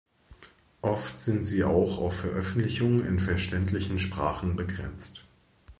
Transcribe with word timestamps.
Oft 0.81 1.19
sind 1.19 1.43
sie 1.43 1.63
auch 1.63 1.99
auf 1.99 2.21
Veröffentlichungen 2.21 3.05
in 3.05 3.19
verständlichen 3.19 3.99
Sprachen 3.99 4.55
begrenzt. 4.55 5.21